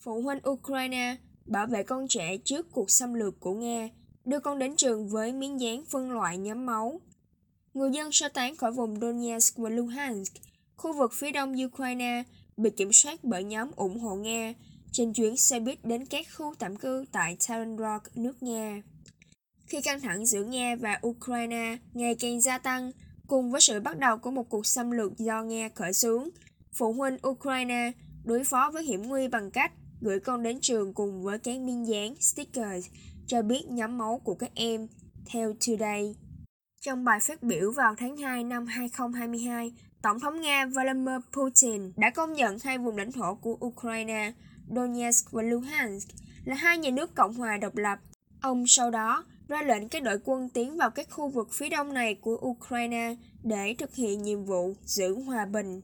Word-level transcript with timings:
phụ 0.00 0.22
huynh 0.22 0.48
Ukraine 0.48 1.16
bảo 1.46 1.66
vệ 1.66 1.82
con 1.82 2.08
trẻ 2.08 2.36
trước 2.36 2.72
cuộc 2.72 2.90
xâm 2.90 3.14
lược 3.14 3.40
của 3.40 3.54
Nga, 3.54 3.88
đưa 4.24 4.40
con 4.40 4.58
đến 4.58 4.76
trường 4.76 5.08
với 5.08 5.32
miếng 5.32 5.60
dán 5.60 5.84
phân 5.84 6.10
loại 6.10 6.38
nhóm 6.38 6.66
máu. 6.66 7.00
Người 7.74 7.90
dân 7.92 8.12
sơ 8.12 8.28
tán 8.28 8.56
khỏi 8.56 8.72
vùng 8.72 9.00
Donetsk 9.00 9.56
và 9.56 9.70
Luhansk, 9.70 10.32
khu 10.76 10.92
vực 10.98 11.12
phía 11.14 11.30
đông 11.30 11.64
Ukraine, 11.64 12.22
bị 12.56 12.70
kiểm 12.70 12.92
soát 12.92 13.24
bởi 13.24 13.44
nhóm 13.44 13.70
ủng 13.76 14.00
hộ 14.00 14.14
Nga 14.14 14.54
trên 14.92 15.12
chuyến 15.12 15.36
xe 15.36 15.60
buýt 15.60 15.84
đến 15.84 16.06
các 16.06 16.26
khu 16.36 16.54
tạm 16.58 16.76
cư 16.76 17.04
tại 17.12 17.36
Taranrog, 17.48 18.02
nước 18.14 18.42
Nga. 18.42 18.82
Khi 19.66 19.80
căng 19.80 20.00
thẳng 20.00 20.26
giữa 20.26 20.44
Nga 20.44 20.76
và 20.76 21.00
Ukraine 21.06 21.76
ngày 21.92 22.14
càng 22.14 22.40
gia 22.40 22.58
tăng, 22.58 22.92
cùng 23.26 23.50
với 23.50 23.60
sự 23.60 23.80
bắt 23.80 23.98
đầu 23.98 24.18
của 24.18 24.30
một 24.30 24.48
cuộc 24.48 24.66
xâm 24.66 24.90
lược 24.90 25.18
do 25.18 25.42
Nga 25.42 25.68
khởi 25.74 25.92
xướng, 25.92 26.28
phụ 26.72 26.92
huynh 26.92 27.16
Ukraine 27.28 27.92
đối 28.24 28.44
phó 28.44 28.70
với 28.74 28.84
hiểm 28.84 29.02
nguy 29.02 29.28
bằng 29.28 29.50
cách 29.50 29.72
gửi 30.00 30.20
con 30.20 30.42
đến 30.42 30.58
trường 30.60 30.94
cùng 30.94 31.22
với 31.22 31.38
các 31.38 31.60
miếng 31.60 31.86
dán 31.86 32.14
stickers 32.20 32.86
cho 33.26 33.42
biết 33.42 33.62
nhóm 33.68 33.98
máu 33.98 34.20
của 34.24 34.34
các 34.34 34.50
em, 34.54 34.88
theo 35.26 35.54
Today. 35.66 36.14
Trong 36.80 37.04
bài 37.04 37.18
phát 37.22 37.42
biểu 37.42 37.72
vào 37.72 37.94
tháng 37.98 38.16
2 38.16 38.44
năm 38.44 38.66
2022, 38.66 39.72
Tổng 40.02 40.20
thống 40.20 40.40
Nga 40.40 40.66
Vladimir 40.66 41.20
Putin 41.32 41.92
đã 41.96 42.10
công 42.10 42.32
nhận 42.32 42.56
hai 42.64 42.78
vùng 42.78 42.96
lãnh 42.96 43.12
thổ 43.12 43.34
của 43.34 43.56
Ukraine, 43.66 44.32
Donetsk 44.76 45.32
và 45.32 45.42
Luhansk, 45.42 46.08
là 46.44 46.54
hai 46.54 46.78
nhà 46.78 46.90
nước 46.90 47.14
Cộng 47.14 47.34
hòa 47.34 47.56
độc 47.56 47.76
lập. 47.76 47.98
Ông 48.40 48.66
sau 48.66 48.90
đó 48.90 49.24
ra 49.48 49.62
lệnh 49.62 49.88
các 49.88 50.02
đội 50.02 50.18
quân 50.24 50.48
tiến 50.48 50.76
vào 50.76 50.90
các 50.90 51.10
khu 51.10 51.28
vực 51.28 51.48
phía 51.52 51.68
đông 51.68 51.94
này 51.94 52.14
của 52.14 52.36
Ukraine 52.46 53.14
để 53.42 53.74
thực 53.78 53.94
hiện 53.94 54.22
nhiệm 54.22 54.44
vụ 54.44 54.74
giữ 54.84 55.14
hòa 55.14 55.46
bình. 55.46 55.80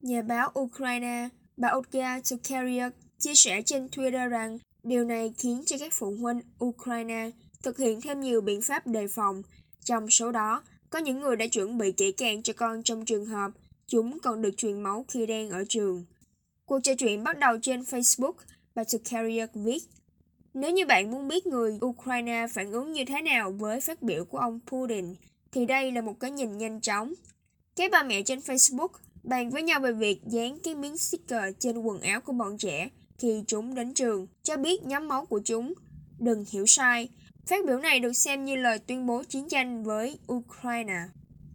Nhà 0.00 0.22
báo 0.22 0.50
Ukraine, 0.60 1.28
bà 1.56 1.72
Olga 1.72 2.20
Tokaryuk, 2.20 2.92
chia 3.24 3.34
sẻ 3.34 3.62
trên 3.62 3.86
Twitter 3.86 4.28
rằng 4.28 4.58
điều 4.82 5.04
này 5.04 5.32
khiến 5.38 5.62
cho 5.66 5.76
các 5.78 5.92
phụ 5.92 6.16
huynh 6.20 6.40
Ukraine 6.64 7.30
thực 7.62 7.78
hiện 7.78 8.00
thêm 8.00 8.20
nhiều 8.20 8.40
biện 8.40 8.62
pháp 8.62 8.86
đề 8.86 9.06
phòng. 9.08 9.42
Trong 9.84 10.10
số 10.10 10.32
đó, 10.32 10.62
có 10.90 10.98
những 10.98 11.20
người 11.20 11.36
đã 11.36 11.46
chuẩn 11.46 11.78
bị 11.78 11.92
kỹ 11.92 12.12
càng 12.12 12.42
cho 12.42 12.52
con 12.52 12.82
trong 12.82 13.04
trường 13.04 13.26
hợp 13.26 13.50
chúng 13.86 14.18
còn 14.22 14.42
được 14.42 14.56
truyền 14.56 14.82
máu 14.82 15.04
khi 15.08 15.26
đang 15.26 15.50
ở 15.50 15.64
trường. 15.68 16.04
Cuộc 16.66 16.80
trò 16.82 16.94
chuyện 16.94 17.24
bắt 17.24 17.38
đầu 17.38 17.58
trên 17.62 17.80
Facebook, 17.80 18.32
bà 18.74 18.84
Tokaryuk 18.84 19.50
viết 19.54 19.82
nếu 20.54 20.70
như 20.70 20.86
bạn 20.86 21.10
muốn 21.10 21.28
biết 21.28 21.46
người 21.46 21.78
Ukraine 21.84 22.46
phản 22.50 22.72
ứng 22.72 22.92
như 22.92 23.04
thế 23.04 23.22
nào 23.22 23.52
với 23.52 23.80
phát 23.80 24.02
biểu 24.02 24.24
của 24.24 24.38
ông 24.38 24.60
Putin, 24.66 25.14
thì 25.52 25.66
đây 25.66 25.92
là 25.92 26.00
một 26.00 26.20
cái 26.20 26.30
nhìn 26.30 26.58
nhanh 26.58 26.80
chóng. 26.80 27.14
Các 27.76 27.90
bà 27.92 28.02
mẹ 28.02 28.22
trên 28.22 28.38
Facebook 28.38 28.88
bàn 29.22 29.50
với 29.50 29.62
nhau 29.62 29.80
về 29.80 29.92
việc 29.92 30.20
dán 30.26 30.58
cái 30.58 30.74
miếng 30.74 30.98
sticker 30.98 31.54
trên 31.58 31.78
quần 31.78 32.00
áo 32.00 32.20
của 32.20 32.32
bọn 32.32 32.58
trẻ 32.58 32.90
khi 33.18 33.44
chúng 33.46 33.74
đến 33.74 33.94
trường, 33.94 34.26
cho 34.42 34.56
biết 34.56 34.82
nhóm 34.82 35.08
máu 35.08 35.26
của 35.26 35.40
chúng. 35.44 35.74
Đừng 36.18 36.44
hiểu 36.50 36.66
sai, 36.66 37.08
phát 37.46 37.66
biểu 37.66 37.78
này 37.78 38.00
được 38.00 38.12
xem 38.12 38.44
như 38.44 38.56
lời 38.56 38.78
tuyên 38.78 39.06
bố 39.06 39.22
chiến 39.22 39.48
tranh 39.48 39.84
với 39.84 40.18
Ukraine. 40.32 40.98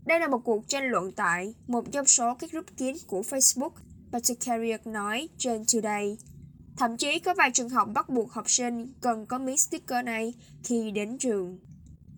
Đây 0.05 0.19
là 0.19 0.27
một 0.27 0.41
cuộc 0.43 0.67
tranh 0.67 0.89
luận 0.89 1.11
tại 1.11 1.53
một 1.67 1.91
trong 1.91 2.05
số 2.05 2.35
các 2.39 2.51
group 2.51 2.65
kín 2.77 2.95
của 3.07 3.21
Facebook, 3.21 3.71
Patrick 4.11 4.87
nói 4.87 5.29
trên 5.37 5.63
Today. 5.73 6.17
Thậm 6.77 6.97
chí 6.97 7.19
có 7.19 7.33
vài 7.33 7.51
trường 7.53 7.69
học 7.69 7.89
bắt 7.93 8.09
buộc 8.09 8.31
học 8.31 8.49
sinh 8.49 8.87
cần 9.01 9.25
có 9.25 9.37
miếng 9.37 9.57
sticker 9.57 10.05
này 10.05 10.33
khi 10.63 10.91
đến 10.91 11.17
trường. 11.17 11.59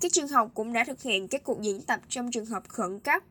Các 0.01 0.13
trường 0.13 0.27
học 0.27 0.51
cũng 0.53 0.73
đã 0.73 0.83
thực 0.83 1.01
hiện 1.01 1.27
các 1.27 1.43
cuộc 1.43 1.61
diễn 1.61 1.81
tập 1.81 2.01
trong 2.09 2.31
trường 2.31 2.45
hợp 2.45 2.63
khẩn 2.67 2.99
cấp, 2.99 3.23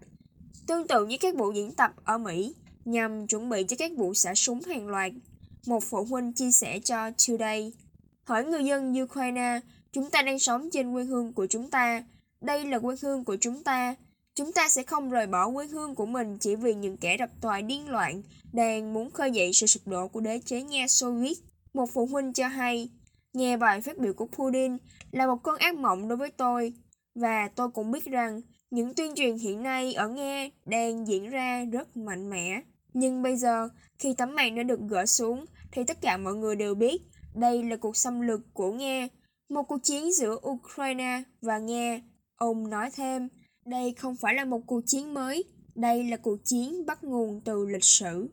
tương 0.67 0.87
tự 0.87 1.07
như 1.07 1.17
các 1.21 1.37
vụ 1.37 1.53
diễn 1.53 1.73
tập 1.73 1.93
ở 2.05 2.19
Mỹ, 2.19 2.55
nhằm 2.85 3.27
chuẩn 3.27 3.49
bị 3.49 3.65
cho 3.69 3.77
các 3.79 3.93
vụ 3.97 4.15
xả 4.15 4.35
súng 4.35 4.61
hàng 4.63 4.89
loạt. 4.89 5.13
Một 5.67 5.85
phụ 5.85 6.05
huynh 6.05 6.33
chia 6.33 6.51
sẻ 6.51 6.79
cho 6.79 7.11
Today. 7.29 7.73
Hỏi 8.25 8.45
người 8.45 8.65
dân 8.65 9.03
Ukraine, 9.03 9.61
chúng 9.93 10.11
ta 10.11 10.23
đang 10.23 10.39
sống 10.39 10.69
trên 10.73 10.93
quê 10.93 11.05
hương 11.05 11.33
của 11.33 11.47
chúng 11.47 11.71
ta. 11.71 12.05
Đây 12.41 12.65
là 12.65 12.79
quê 12.79 12.97
hương 13.03 13.25
của 13.25 13.37
chúng 13.41 13.63
ta. 13.63 13.95
Chúng 14.35 14.53
ta 14.53 14.69
sẽ 14.69 14.83
không 14.83 15.11
rời 15.11 15.27
bỏ 15.27 15.51
quê 15.51 15.67
hương 15.67 15.95
của 15.95 16.07
mình 16.07 16.39
chỉ 16.39 16.57
vì 16.57 16.75
những 16.75 16.97
kẻ 16.97 17.17
độc 17.17 17.31
tòa 17.41 17.61
điên 17.61 17.89
loạn 17.89 18.23
đang 18.53 18.93
muốn 18.93 19.11
khơi 19.11 19.31
dậy 19.31 19.53
sự 19.53 19.67
sụp 19.67 19.89
đổ 19.89 20.09
của 20.09 20.21
đế 20.21 20.39
chế 20.39 20.63
Nga 20.63 20.87
Xô 20.89 21.13
Viết. 21.13 21.39
Một 21.75 21.91
phụ 21.93 22.07
huynh 22.07 22.33
cho 22.33 22.49
hay, 22.49 22.89
nghe 23.33 23.57
bài 23.57 23.81
phát 23.81 23.99
biểu 23.99 24.13
của 24.13 24.27
Putin 24.27 24.77
là 25.11 25.27
một 25.27 25.43
cơn 25.43 25.59
ác 25.59 25.75
mộng 25.75 26.09
đối 26.09 26.17
với 26.17 26.31
tôi. 26.31 26.73
Và 27.15 27.49
tôi 27.49 27.71
cũng 27.71 27.91
biết 27.91 28.05
rằng 28.05 28.41
những 28.71 28.95
tuyên 28.95 29.15
truyền 29.15 29.39
hiện 29.39 29.63
nay 29.63 29.95
ở 29.95 30.09
Nga 30.09 30.49
đang 30.65 31.09
diễn 31.09 31.31
ra 31.31 31.65
rất 31.65 31.97
mạnh 31.97 32.31
mẽ. 32.31 32.61
Nhưng 32.95 33.23
bây 33.23 33.37
giờ, 33.37 33.69
khi 33.99 34.15
tấm 34.19 34.35
màn 34.35 34.55
đã 34.55 34.63
được 34.63 34.81
gỡ 34.89 35.07
xuống, 35.07 35.45
thì 35.73 35.85
tất 35.85 36.01
cả 36.01 36.17
mọi 36.17 36.35
người 36.35 36.57
đều 36.57 36.75
biết 36.75 37.03
đây 37.35 37.63
là 37.63 37.77
cuộc 37.77 37.97
xâm 37.97 38.21
lược 38.21 38.41
của 38.53 38.73
Nga, 38.73 39.09
một 39.49 39.63
cuộc 39.63 39.79
chiến 39.83 40.13
giữa 40.13 40.37
Ukraine 40.49 41.23
và 41.43 41.59
Nga. 41.59 42.01
Ông 42.37 42.71
nói 42.71 42.91
thêm, 42.97 43.29
đây 43.67 43.95
không 43.95 44.17
phải 44.17 44.35
là 44.35 44.45
một 44.45 44.61
cuộc 44.67 44.81
chiến 44.87 45.15
mới, 45.15 45.45
đây 45.75 46.05
là 46.05 46.17
cuộc 46.17 46.37
chiến 46.45 46.87
bắt 46.87 47.05
nguồn 47.05 47.41
từ 47.45 47.67
lịch 47.67 47.85
sử. 47.85 48.29